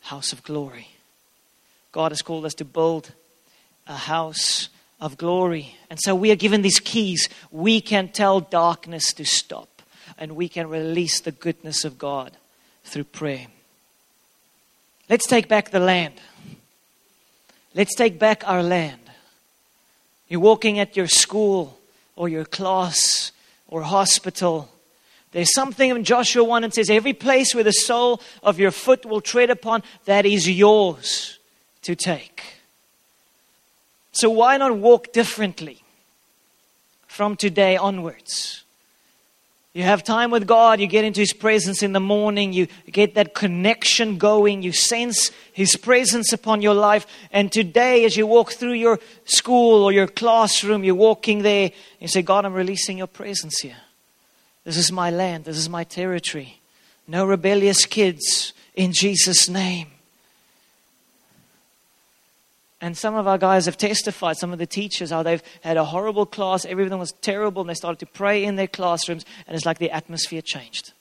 [0.03, 0.89] house of glory.
[1.93, 3.13] God has called us to build
[3.87, 4.69] a house
[5.01, 5.77] of glory.
[5.91, 7.29] And so we are given these keys.
[7.51, 9.83] We can tell darkness to stop,
[10.19, 12.33] and we can release the goodness of God
[12.85, 13.47] through prayer.
[15.09, 16.15] Let's take back the land.
[17.75, 19.01] Let's take back our land.
[20.29, 21.79] You're walking at your school
[22.17, 23.33] or your class
[23.69, 24.72] or hospital
[25.33, 29.07] there's something in Joshua 1 that says, Every place where the sole of your foot
[29.07, 31.39] will tread upon, that is yours
[31.83, 32.45] to take.
[34.13, 35.83] So why not walk differently
[37.07, 38.63] from today onwards?
[39.73, 43.15] You have time with God, you get into His presence in the morning, you get
[43.15, 47.07] that connection going, you sense His presence upon your life.
[47.33, 52.09] And today, as you walk through your school or your classroom, you're walking there, you
[52.09, 53.79] say, God, I'm releasing your presence here.
[54.65, 56.61] This is my land, this is my territory.
[57.09, 59.89] No rebellious kids in Jesus' name.
[62.81, 65.85] And some of our guys have testified, some of the teachers, how they've had a
[65.85, 69.65] horrible class, everything was terrible, and they started to pray in their classrooms, and it's
[69.65, 70.93] like the atmosphere changed.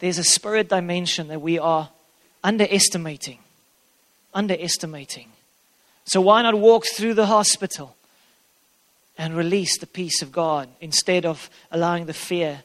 [0.00, 1.88] There's a spirit dimension that we are
[2.44, 3.38] underestimating.
[4.34, 5.28] Underestimating.
[6.04, 7.96] So why not walk through the hospital
[9.18, 12.62] and release the peace of God instead of allowing the fear,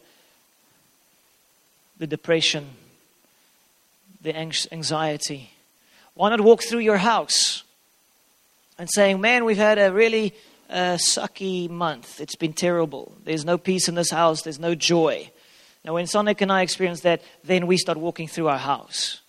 [1.97, 2.69] the depression,
[4.21, 5.51] the anxiety,
[6.13, 7.63] why not walk through your house
[8.77, 10.33] and saying, Man, we've had a really
[10.69, 12.19] uh, sucky month.
[12.19, 13.15] It's been terrible.
[13.23, 15.31] There's no peace in this house, there's no joy.
[15.85, 19.21] Now, when Sonic and I experience that, then we start walking through our house.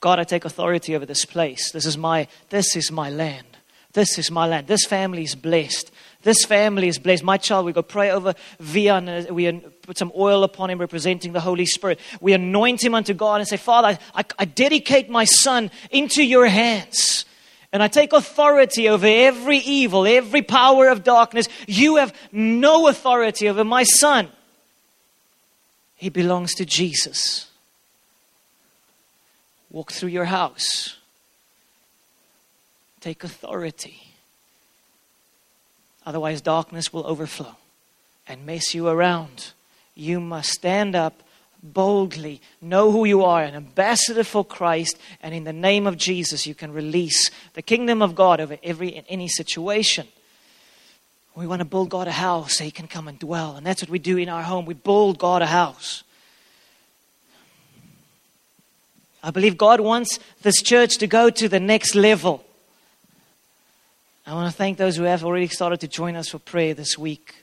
[0.00, 1.72] God, I take authority over this place.
[1.72, 3.46] This is my, this is my land.
[3.94, 4.68] This is my land.
[4.68, 5.90] This family is blessed.
[6.22, 7.22] This family is blessed.
[7.22, 9.30] My child, we go pray over Vian.
[9.30, 9.50] Uh, we
[9.82, 12.00] put some oil upon him, representing the Holy Spirit.
[12.20, 16.46] We anoint him unto God and say, Father, I, I dedicate my son into your
[16.46, 17.24] hands.
[17.72, 21.48] And I take authority over every evil, every power of darkness.
[21.66, 24.28] You have no authority over my son.
[25.94, 27.50] He belongs to Jesus.
[29.70, 30.96] Walk through your house.
[33.00, 34.07] Take authority.
[36.08, 37.54] Otherwise, darkness will overflow
[38.26, 39.52] and mess you around.
[39.94, 41.22] You must stand up
[41.62, 46.46] boldly, know who you are, an ambassador for Christ, and in the name of Jesus,
[46.46, 50.08] you can release the kingdom of God over every in any situation.
[51.34, 53.82] We want to build God a house so He can come and dwell, and that's
[53.82, 54.64] what we do in our home.
[54.64, 56.04] We build God a house.
[59.22, 62.46] I believe God wants this church to go to the next level.
[64.28, 66.98] I want to thank those who have already started to join us for prayer this
[66.98, 67.34] week.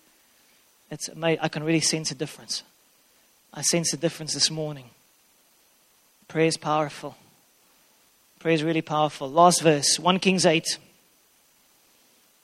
[0.91, 2.61] It's, I can really sense a difference.
[3.51, 4.91] I sense a difference this morning.
[6.27, 7.15] Prayer is powerful.
[8.37, 9.31] Prayer is really powerful.
[9.31, 10.77] Last verse, 1 Kings 8,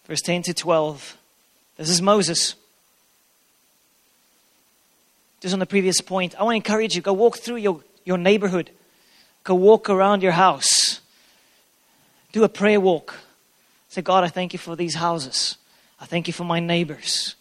[0.07, 1.17] verse 10 to 12.
[1.77, 2.55] This is Moses.
[5.39, 8.17] Just on the previous point, I want to encourage you go walk through your, your
[8.17, 8.71] neighborhood,
[9.43, 10.99] go walk around your house,
[12.31, 13.13] do a prayer walk.
[13.91, 15.57] Say, God, I thank you for these houses.
[15.99, 17.35] I thank you for my neighbors.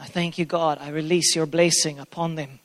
[0.00, 0.78] I thank you, God.
[0.80, 2.58] I release your blessing upon them.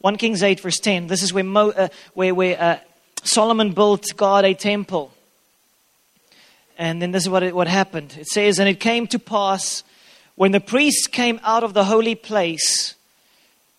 [0.00, 1.08] 1 Kings 8, verse 10.
[1.08, 2.78] This is where, Mo, uh, where, where uh,
[3.24, 5.12] Solomon built God a temple.
[6.78, 8.14] And then this is what, it, what happened.
[8.16, 9.82] It says, And it came to pass
[10.36, 12.94] when the priests came out of the holy place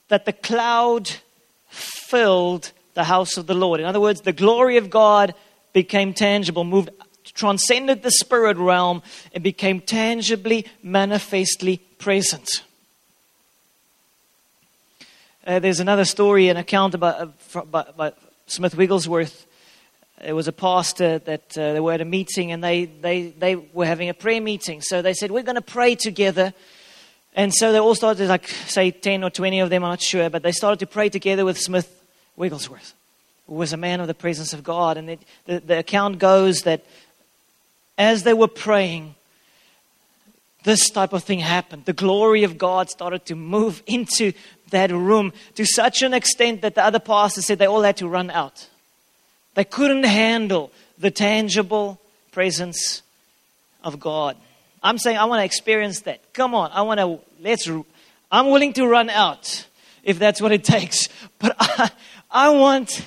[0.10, 1.10] that the cloud
[1.70, 3.80] filled the house of the Lord.
[3.80, 5.34] In other words, the glory of God
[5.72, 6.90] became tangible, moved
[7.34, 9.02] transcended the spirit realm
[9.34, 12.64] and became tangibly, manifestly present.
[15.46, 18.12] Uh, there's another story, an account about, uh,
[18.46, 19.48] Smith Wigglesworth.
[20.24, 23.56] It was a pastor that uh, they were at a meeting and they, they, they
[23.56, 24.82] were having a prayer meeting.
[24.82, 26.54] So they said, We're going to pray together.
[27.34, 30.30] And so they all started, like, say, 10 or 20 of them, I'm not sure,
[30.30, 31.90] but they started to pray together with Smith
[32.36, 32.94] Wigglesworth,
[33.48, 34.98] who was a man of the presence of God.
[34.98, 36.86] And it, the, the account goes that
[38.02, 39.14] as they were praying,
[40.64, 41.86] this type of thing happened.
[41.86, 44.34] The glory of God started to move into
[44.72, 48.08] that room to such an extent that the other pastors said they all had to
[48.08, 48.68] run out.
[49.54, 52.00] They couldn't handle the tangible
[52.32, 53.04] presence
[53.84, 54.36] of God.
[54.82, 56.34] I'm saying I want to experience that.
[56.34, 57.70] Come on, I want to let's
[58.32, 59.68] I'm willing to run out
[60.04, 61.08] if that's what it takes.
[61.38, 61.92] But I,
[62.32, 63.06] I want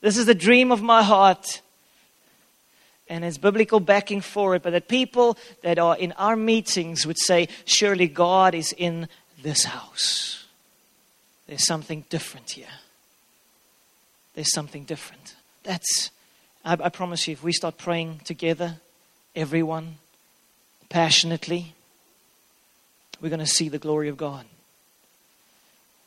[0.00, 1.60] this is the dream of my heart
[3.08, 7.18] and there's biblical backing for it, but that people that are in our meetings would
[7.18, 9.08] say, Surely God is in
[9.42, 10.46] this house.
[11.46, 12.66] There's something different here.
[14.34, 15.34] There's something different.
[15.62, 16.10] That's,
[16.64, 18.76] I, I promise you, if we start praying together,
[19.34, 19.96] everyone,
[20.88, 21.74] passionately,
[23.20, 24.44] we're going to see the glory of God.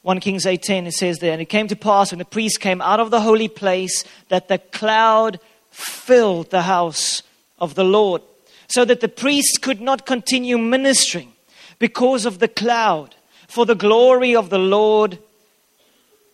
[0.04, 2.82] 1 Kings 8:10 it says there and it came to pass when the priest came
[2.82, 5.40] out of the holy place that the cloud
[5.72, 7.24] filled the house
[7.60, 8.22] of the Lord,
[8.68, 11.34] so that the priests could not continue ministering
[11.80, 13.16] because of the cloud.
[13.48, 15.18] For the glory of the Lord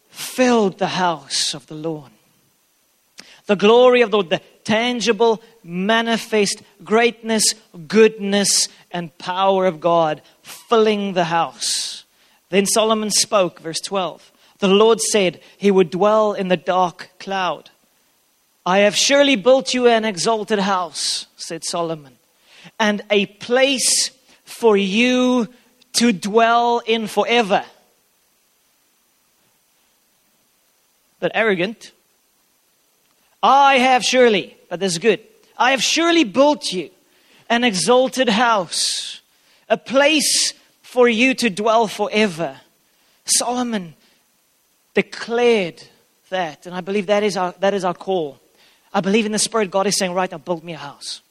[0.10, 2.12] filled the house of the Lord.
[3.48, 7.56] The glory of the Lord, the tangible, manifest greatness,
[7.88, 12.04] goodness, and power of God filling the house.
[12.50, 14.32] Then Solomon spoke, verse 12.
[14.60, 17.70] The Lord said he would dwell in the dark cloud.
[18.68, 22.18] I have surely built you an exalted house, said Solomon,
[22.78, 24.12] and a place
[24.44, 25.48] for you
[25.94, 27.64] to dwell in forever.
[31.22, 31.94] But arrogant.
[33.42, 35.22] I have surely, but this is good.
[35.58, 36.90] I have surely built you
[37.50, 39.22] an exalted house,
[39.70, 42.60] a place for you to dwell forever.
[43.24, 43.94] Solomon
[44.94, 45.82] declared
[46.28, 48.42] that, and I believe that is our, that is our call.
[48.94, 51.22] I believe in the Spirit, God is saying, right now, build me a house.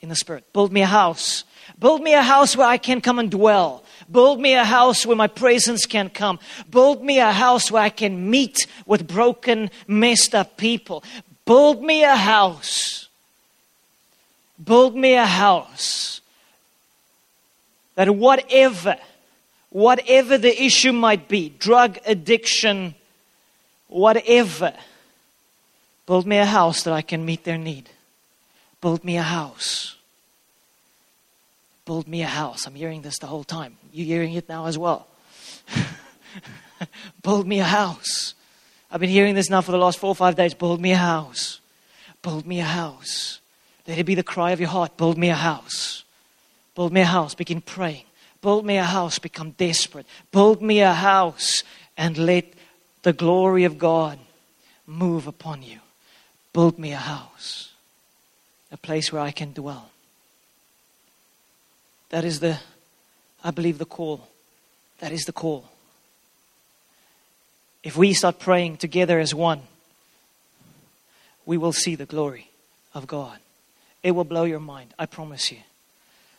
[0.00, 1.44] In the Spirit, build me a house.
[1.78, 3.84] Build me a house where I can come and dwell.
[4.10, 6.38] Build me a house where my presence can come.
[6.70, 11.02] Build me a house where I can meet with broken, messed up people.
[11.46, 13.08] Build me a house.
[14.62, 16.20] Build me a house
[17.94, 18.96] that whatever
[19.70, 22.94] whatever the issue might be drug addiction,
[23.88, 24.72] whatever
[26.06, 27.90] build me a house that I can meet their need.
[28.80, 29.96] Build me a house.
[31.84, 32.66] Build me a house.
[32.66, 33.76] I'm hearing this the whole time.
[33.92, 35.06] You're hearing it now as well.
[37.22, 38.34] build me a house.
[38.90, 40.54] I've been hearing this now for the last four or five days.
[40.54, 41.60] Build me a house.
[42.22, 43.40] Build me a house.
[43.86, 44.96] Let it be the cry of your heart.
[44.96, 46.04] Build me a house.
[46.74, 47.34] Build me a house.
[47.34, 48.04] Begin praying.
[48.44, 50.04] Build me a house, become desperate.
[50.30, 51.62] Build me a house
[51.96, 52.44] and let
[53.00, 54.18] the glory of God
[54.86, 55.78] move upon you.
[56.54, 57.72] Build me a house,
[58.72, 59.90] a place where I can dwell.
[62.10, 62.58] That is the,
[63.42, 64.28] I believe, the call.
[65.00, 65.68] That is the call.
[67.82, 69.62] If we start praying together as one,
[71.44, 72.48] we will see the glory
[72.94, 73.40] of God.
[74.04, 75.58] It will blow your mind, I promise you.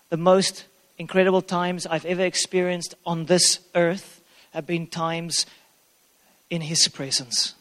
[0.09, 0.63] The most
[0.97, 4.21] incredible times I've ever experienced on this earth
[4.53, 5.45] have been times
[6.49, 7.53] in His presence,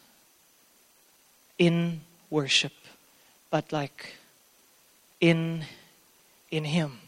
[1.59, 1.99] in
[2.35, 2.73] worship,
[3.49, 4.17] but like
[5.21, 5.63] in,
[6.51, 6.99] in Him,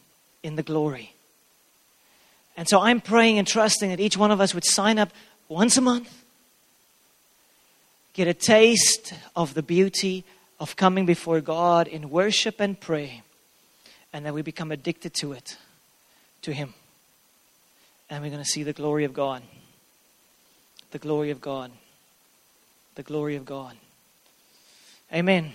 [0.42, 1.14] in the glory.
[2.56, 5.10] And so I'm praying and trusting that each one of us would sign up
[5.50, 6.24] once a month,
[8.14, 10.24] get a taste of the beauty
[10.62, 13.22] of coming before God in worship and pray,
[14.14, 15.58] and that we become addicted to it
[16.44, 16.74] to Him.
[18.10, 19.44] And we're going to see the glory of God.
[20.92, 21.72] The glory of God.
[22.96, 23.76] The glory of God.
[25.14, 25.54] Amen.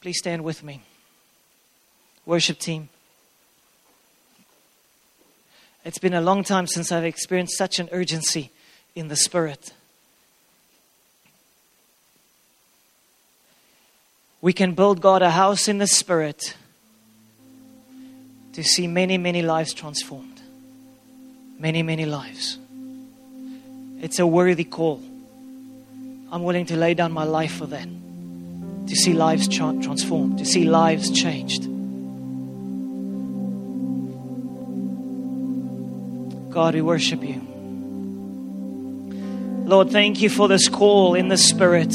[0.00, 0.82] Please stand with me.
[2.26, 2.88] Worship team.
[5.84, 8.50] It's been a long time since I've experienced such an urgency
[8.94, 9.72] in the Spirit.
[14.42, 16.56] We can build God a house in the Spirit
[18.52, 20.40] to see many, many lives transformed.
[21.58, 22.58] Many, many lives.
[24.00, 25.02] It's a worthy call.
[26.32, 27.88] I'm willing to lay down my life for that.
[28.90, 31.62] To see lives tra- transformed, to see lives changed.
[36.50, 37.40] God, we worship you.
[39.64, 41.94] Lord, thank you for this call in the Spirit.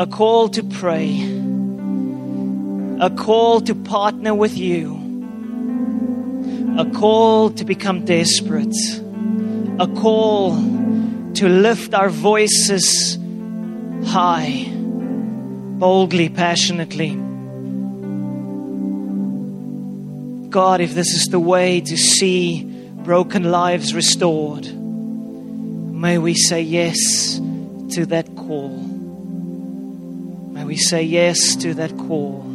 [0.00, 1.20] a call to pray,
[3.00, 4.99] a call to partner with you,
[6.80, 8.74] a call to become desperate,
[9.78, 10.54] a call
[11.34, 13.18] to lift our voices
[14.06, 17.10] high, boldly, passionately.
[20.48, 22.64] God, if this is the way to see
[23.04, 27.38] broken lives restored, may we say yes
[27.90, 28.90] to that call
[30.60, 32.49] May we say yes to that call.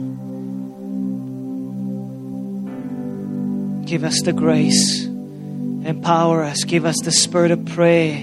[3.86, 8.18] Give us the grace, empower us, give us the spirit of prayer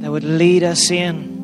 [0.00, 1.36] that would lead us in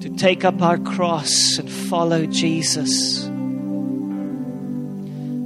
[0.00, 3.26] to take up our cross and follow Jesus.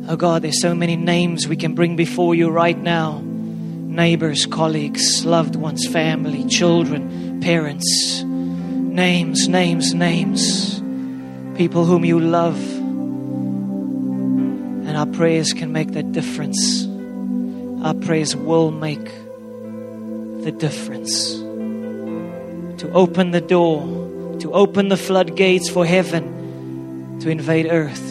[0.08, 5.24] Oh God, there's so many names we can bring before you right now neighbors, colleagues,
[5.26, 8.24] loved ones, family, children, parents
[8.92, 10.82] Names, names, names.
[11.56, 12.81] People whom you love.
[14.92, 16.86] And our prayers can make that difference.
[17.82, 19.02] Our prayers will make
[20.44, 21.32] the difference.
[22.82, 28.06] To open the door, to open the floodgates for heaven, to invade earth.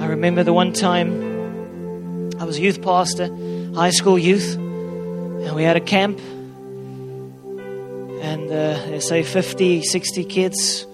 [0.00, 1.10] I remember the one time
[2.40, 3.26] I was a youth pastor,
[3.74, 6.20] high school youth, and we had a camp
[8.24, 10.86] and uh, say 50, 60 kids.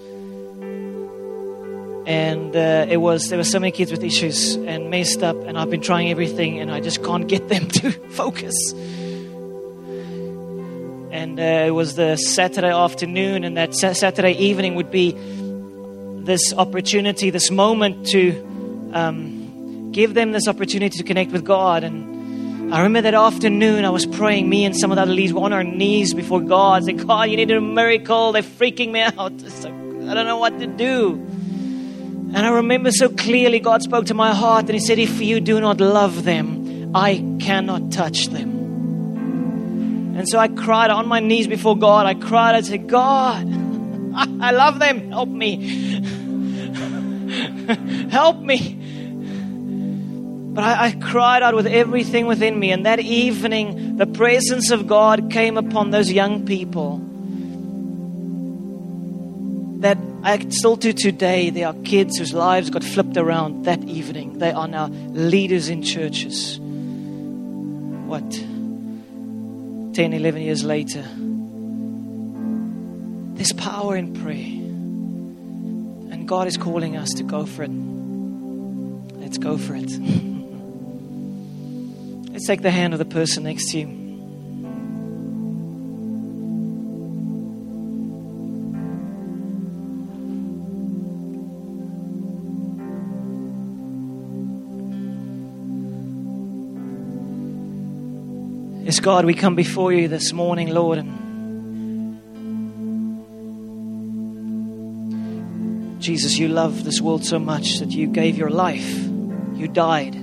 [2.05, 5.57] And uh, it was there were so many kids with issues and messed up, and
[5.57, 8.73] I've been trying everything, and I just can't get them to focus.
[11.13, 15.15] And uh, it was the Saturday afternoon, and that sa- Saturday evening would be
[16.25, 21.85] this opportunity, this moment to um, give them this opportunity to connect with God.
[21.85, 22.20] And
[22.71, 24.47] I remember that afternoon, I was praying.
[24.47, 27.29] Me and some of the other leaders were on our knees before God, saying, God,
[27.29, 28.31] you need a miracle.
[28.31, 29.41] They're freaking me out.
[29.41, 31.15] So, I don't know what to do.
[32.33, 35.41] And I remember so clearly God spoke to my heart and He said, If you
[35.41, 38.61] do not love them, I cannot touch them.
[40.17, 42.05] And so I cried on my knees before God.
[42.05, 43.45] I cried, I said, God,
[44.41, 45.11] I love them.
[45.11, 45.57] Help me.
[48.11, 48.80] Help me.
[50.53, 52.71] But I, I, cried out with everything within me.
[52.71, 56.97] And that evening, the presence of God came upon those young people.
[59.79, 64.39] That I still to today, there are kids whose lives got flipped around that evening.
[64.39, 66.59] They are now leaders in churches.
[66.59, 68.29] What?
[68.29, 71.05] 10, 11 years later.
[73.35, 74.59] There's power in prayer.
[76.13, 77.71] And God is calling us to go for it.
[77.71, 79.89] Let's go for it.
[82.31, 83.87] Let's take the hand of the person next to you.
[98.85, 101.21] Yes, God, we come before you this morning, Lord, and
[106.01, 108.89] Jesus, you love this world so much that you gave your life.
[109.53, 110.20] You died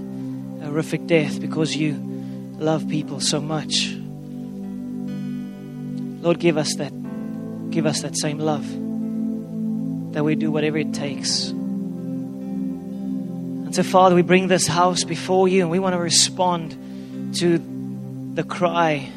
[0.79, 1.95] horrific death because you
[2.57, 3.97] love people so much.
[6.23, 6.93] Lord, give us that.
[7.73, 8.65] Give us that same love.
[10.13, 11.49] That we do whatever it takes.
[11.49, 12.15] And
[13.75, 17.59] so, Father, we bring this house before you and we want to respond to
[18.35, 19.11] the cry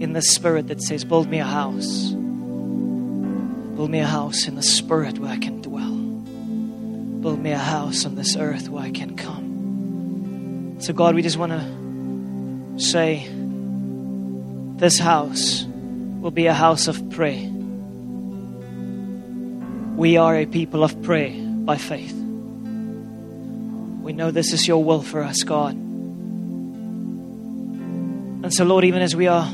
[0.00, 2.12] in the spirit that says, Build me a house.
[2.12, 5.98] Build me a house in the spirit where I can dwell.
[7.20, 9.53] Build me a house on this earth where I can come.
[10.78, 13.28] So, God, we just want to say,
[14.76, 17.48] This house will be a house of prayer.
[19.96, 22.12] We are a people of prayer by faith.
[24.02, 25.74] We know this is your will for us, God.
[28.44, 29.44] And so, Lord, even as we are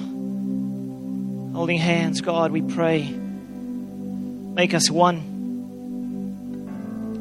[1.52, 5.18] holding hands, God, we pray, make us one,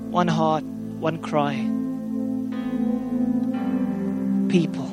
[0.09, 1.78] one heart, one cry.
[4.49, 4.87] People,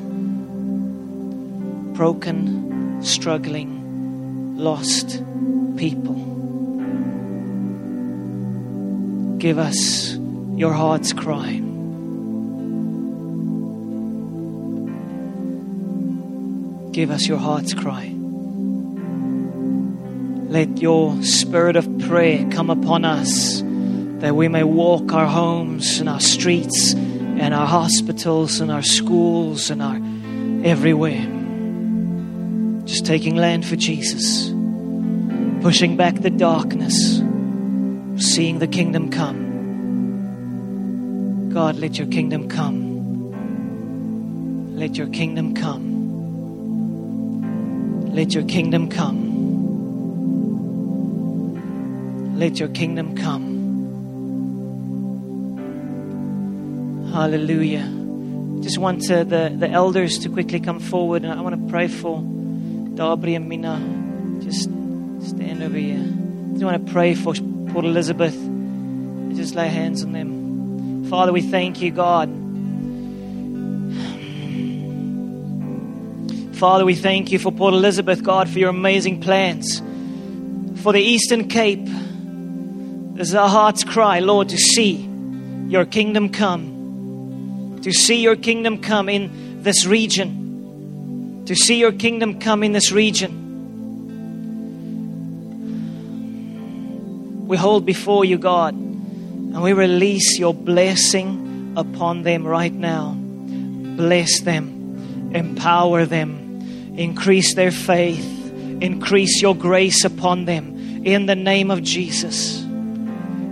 [1.95, 5.23] broken, struggling, lost
[5.79, 6.15] people.
[9.39, 10.15] Give us
[10.57, 11.53] your heart's cry.
[16.93, 18.13] Give us your heart's cry.
[20.51, 23.63] Let your spirit of prayer come upon us
[24.21, 26.95] that we may walk our homes and our streets
[27.39, 29.97] and our hospitals and our schools and our
[30.65, 31.25] everywhere.
[32.87, 34.49] Just taking land for Jesus,
[35.63, 37.21] pushing back the darkness,
[38.17, 39.47] seeing the kingdom come.
[41.53, 42.87] God, let your kingdom come.
[44.77, 45.97] Let your kingdom come.
[48.15, 49.27] Let your kingdom come.
[52.39, 53.56] Let your kingdom come.
[57.17, 58.61] Hallelujah.
[58.61, 61.89] Just want uh, the, the elders to quickly come forward, and I want to pray
[61.89, 62.21] for
[62.95, 64.43] Darby and Mina.
[64.43, 65.97] Just stand over here.
[65.97, 67.33] I just want to pray for
[67.73, 68.35] Port Elizabeth.
[69.35, 71.07] Just lay hands on them.
[71.09, 72.29] Father, we thank you, God.
[76.59, 79.79] Father, we thank you for Port Elizabeth, God, for your amazing plans.
[80.83, 81.87] For the Eastern Cape,
[83.17, 84.97] this is our heart's cry, Lord, to see
[85.67, 86.76] your kingdom come.
[87.87, 91.45] To see your kingdom come in this region.
[91.47, 93.45] To see your kingdom come in this region.
[97.47, 103.15] We hold before you, God, and we release your blessing upon them right now.
[103.17, 106.47] Bless them, empower them
[106.97, 108.25] increase their faith,
[108.81, 112.66] increase your grace upon them in the name of Jesus.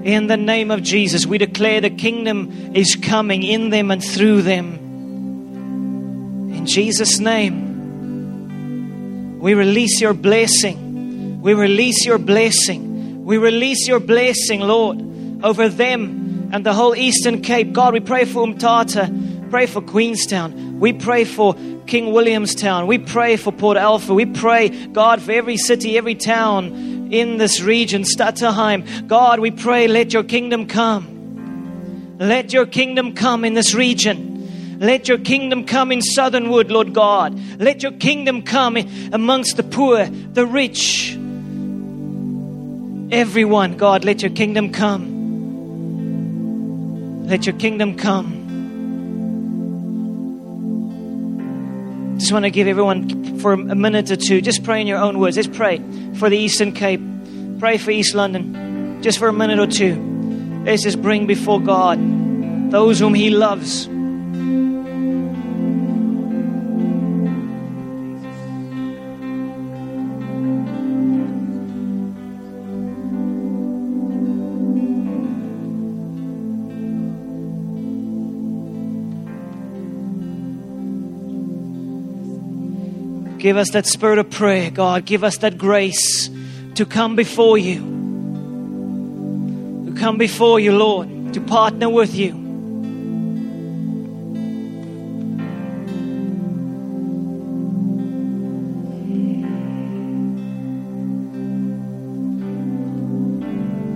[0.04, 4.42] In the name of Jesus, we declare the kingdom is coming in them and through
[4.42, 4.74] them.
[6.54, 7.64] In Jesus' name,
[9.40, 11.40] we release your blessing.
[11.40, 13.24] We release your blessing.
[13.24, 15.00] We release your blessing, Lord,
[15.42, 17.72] over them and the whole Eastern Cape.
[17.72, 20.80] God, we pray for Umtata, pray for Queenstown.
[20.80, 22.86] We pray for King Williamstown.
[22.86, 24.14] We pray for Port Alfred.
[24.14, 29.06] We pray, God, for every city, every town in this region, Stutterheim.
[29.06, 32.16] God, we pray, let your kingdom come.
[32.18, 34.78] Let your kingdom come in this region.
[34.80, 37.40] Let your kingdom come in Southernwood, Lord God.
[37.60, 38.76] Let your kingdom come
[39.12, 41.12] amongst the poor, the rich.
[43.12, 45.14] Everyone, God, let your kingdom come.
[47.28, 48.40] Let your kingdom come.
[52.18, 55.18] Just want to give everyone for a minute or two, just pray in your own
[55.18, 55.36] words.
[55.36, 55.80] Let's pray
[56.18, 57.00] for the Eastern Cape.
[57.58, 59.02] Pray for East London.
[59.02, 60.62] Just for a minute or two.
[60.64, 61.98] Let's just bring before God
[62.70, 63.88] those whom He loves.
[83.44, 85.04] Give us that spirit of prayer, God.
[85.04, 86.30] Give us that grace
[86.76, 87.80] to come before you.
[89.84, 91.34] To come before you, Lord.
[91.34, 92.32] To partner with you.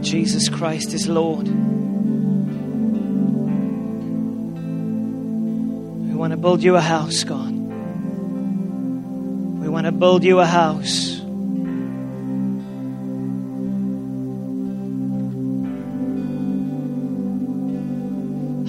[0.03, 1.49] Jesus Christ is Lord.
[6.07, 7.58] We want to build you a house, God.
[9.79, 11.19] Want to build you a house.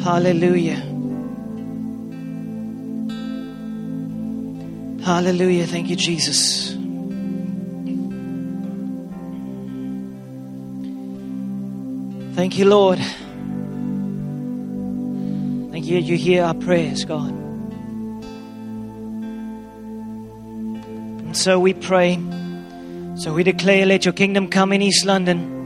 [0.03, 0.75] Hallelujah.
[5.03, 5.65] Hallelujah.
[5.65, 6.73] Thank you, Jesus.
[12.35, 12.99] Thank you, Lord.
[15.71, 15.97] Thank you.
[15.97, 17.38] You hear our prayers, God.
[21.39, 22.19] So we pray.
[23.15, 25.57] So we declare, let your kingdom come in East London.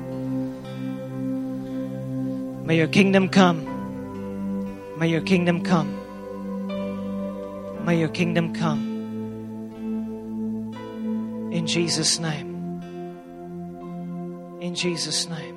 [2.66, 3.66] May your kingdom come.
[5.00, 6.00] May your kingdom come.
[7.86, 8.94] May your kingdom come.
[11.52, 12.52] In Jesus' name.
[14.62, 15.53] In Jesus' name.